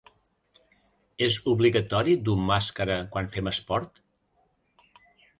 [1.25, 4.01] És obligatori dur màscara quan fem esport?